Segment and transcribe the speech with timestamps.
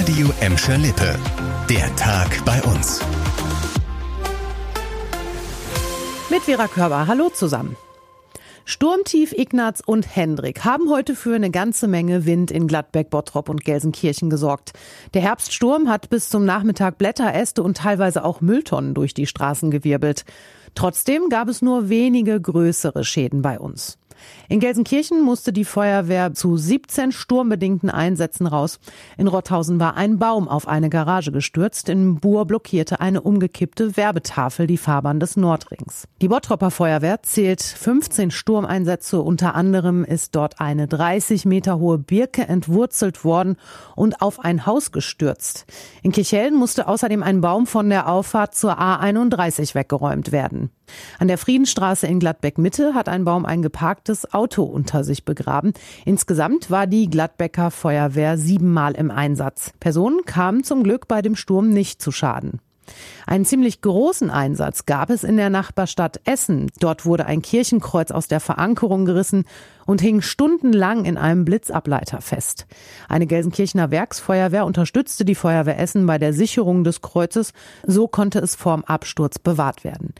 [0.00, 1.14] Radio Emscher Lippe.
[1.68, 3.02] Der Tag bei uns.
[6.30, 7.06] Mit Vera Körber.
[7.06, 7.76] Hallo zusammen.
[8.64, 13.62] Sturmtief Ignaz und Hendrik haben heute für eine ganze Menge Wind in Gladbeck, Bottrop und
[13.62, 14.72] Gelsenkirchen gesorgt.
[15.12, 19.70] Der Herbststurm hat bis zum Nachmittag Blätter, Äste und teilweise auch Mülltonnen durch die Straßen
[19.70, 20.24] gewirbelt.
[20.74, 23.99] Trotzdem gab es nur wenige größere Schäden bei uns.
[24.48, 28.80] In Gelsenkirchen musste die Feuerwehr zu 17 sturmbedingten Einsätzen raus.
[29.16, 31.88] In Rotthausen war ein Baum auf eine Garage gestürzt.
[31.88, 36.08] In Buhr blockierte eine umgekippte Werbetafel die Fahrbahn des Nordrings.
[36.20, 39.20] Die Bottropper Feuerwehr zählt 15 Sturmeinsätze.
[39.20, 43.56] Unter anderem ist dort eine 30 Meter hohe Birke entwurzelt worden
[43.94, 45.66] und auf ein Haus gestürzt.
[46.02, 50.70] In Kirchhellen musste außerdem ein Baum von der Auffahrt zur A31 weggeräumt werden.
[51.18, 55.72] An der Friedenstraße in Gladbeck Mitte hat ein Baum ein geparktes Auto unter sich begraben.
[56.04, 59.72] Insgesamt war die Gladbecker Feuerwehr siebenmal im Einsatz.
[59.80, 62.60] Personen kamen zum Glück bei dem Sturm nicht zu Schaden.
[63.26, 66.70] Einen ziemlich großen Einsatz gab es in der Nachbarstadt Essen.
[66.80, 69.44] Dort wurde ein Kirchenkreuz aus der Verankerung gerissen
[69.86, 72.66] und hing stundenlang in einem Blitzableiter fest.
[73.08, 77.52] Eine Gelsenkirchener Werksfeuerwehr unterstützte die Feuerwehr Essen bei der Sicherung des Kreuzes.
[77.86, 80.14] So konnte es vorm Absturz bewahrt werden.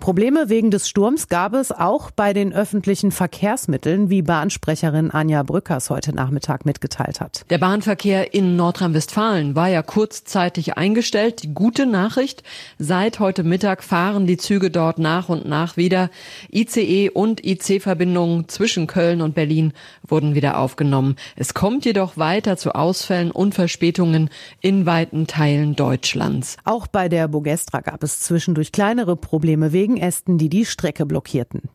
[0.00, 5.90] Probleme wegen des Sturms gab es auch bei den öffentlichen Verkehrsmitteln, wie Bahnsprecherin Anja Brückers
[5.90, 7.44] heute Nachmittag mitgeteilt hat.
[7.50, 11.42] Der Bahnverkehr in Nordrhein-Westfalen war ja kurzzeitig eingestellt.
[11.42, 12.42] Die gute Nachricht,
[12.78, 16.10] seit heute Mittag fahren die Züge dort nach und nach wieder.
[16.50, 19.74] ICE und IC-Verbindungen zwischen Köln und Berlin
[20.08, 21.16] wurden wieder aufgenommen.
[21.36, 24.30] Es kommt jedoch weiter zu Ausfällen und Verspätungen
[24.62, 26.56] in weiten Teilen Deutschlands.
[26.64, 31.70] Auch bei der Bogestra gab es zwischendurch kleinere Probleme wegen Ästen, die die Strecke blockierten.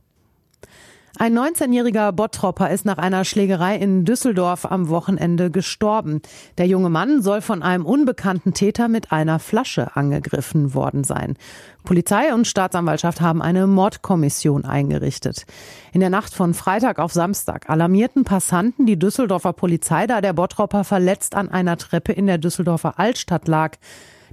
[1.17, 6.21] Ein 19-jähriger Bottropper ist nach einer Schlägerei in Düsseldorf am Wochenende gestorben.
[6.57, 11.37] Der junge Mann soll von einem unbekannten Täter mit einer Flasche angegriffen worden sein.
[11.85, 15.45] Polizei und Staatsanwaltschaft haben eine Mordkommission eingerichtet.
[15.93, 20.83] In der Nacht von Freitag auf Samstag alarmierten Passanten die Düsseldorfer Polizei, da der Bottropper
[20.83, 23.77] verletzt an einer Treppe in der Düsseldorfer Altstadt lag.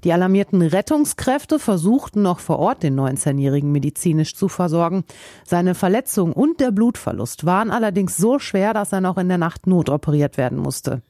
[0.04, 5.04] Die alarmierten Rettungskräfte versuchten noch vor Ort den 19-Jährigen medizinisch zu versorgen.
[5.44, 9.66] Seine Verletzung und der Blutverlust waren allerdings so schwer, dass er noch in der Nacht
[9.66, 11.02] notoperiert werden musste.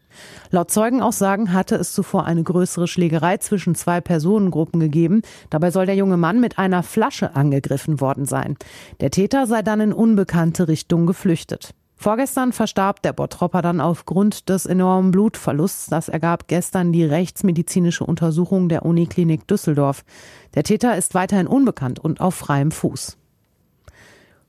[0.51, 5.23] Laut Zeugenaussagen hatte es zuvor eine größere Schlägerei zwischen zwei Personengruppen gegeben.
[5.49, 8.57] Dabei soll der junge Mann mit einer Flasche angegriffen worden sein.
[9.01, 11.75] Der Täter sei dann in unbekannte Richtung geflüchtet.
[12.03, 15.87] Vorgestern verstarb der Bottropper dann aufgrund des enormen Blutverlusts.
[15.87, 20.05] Das ergab gestern die rechtsmedizinische Untersuchung der Uniklinik Düsseldorf.
[20.57, 23.19] Der Täter ist weiterhin unbekannt und auf freiem Fuß.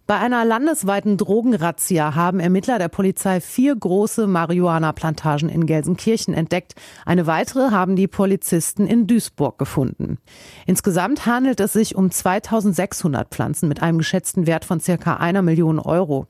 [0.08, 6.74] Bei einer landesweiten Drogenrazzia haben Ermittler der Polizei vier große Marihuana-Plantagen in Gelsenkirchen entdeckt.
[7.06, 10.18] Eine weitere haben die Polizisten in Duisburg gefunden.
[10.66, 15.78] Insgesamt handelt es sich um 2600 Pflanzen mit einem geschätzten Wert von circa einer Million
[15.78, 16.26] Euro.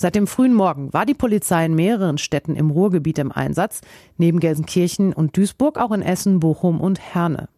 [0.00, 3.80] Seit dem frühen Morgen war die Polizei in mehreren Städten im Ruhrgebiet im Einsatz,
[4.16, 7.48] neben Gelsenkirchen und Duisburg auch in Essen, Bochum und Herne.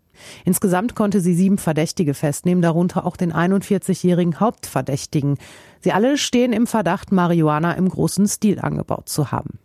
[0.46, 5.36] Insgesamt konnte sie sieben Verdächtige festnehmen, darunter auch den 41-jährigen Hauptverdächtigen.
[5.80, 9.58] Sie alle stehen im Verdacht, Marihuana im großen Stil angebaut zu haben.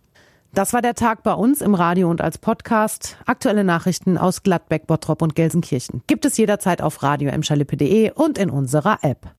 [0.52, 3.16] Das war der Tag bei uns im Radio und als Podcast.
[3.24, 7.32] Aktuelle Nachrichten aus Gladbeck, Bottrop und Gelsenkirchen gibt es jederzeit auf radio
[8.14, 9.30] und in unserer App.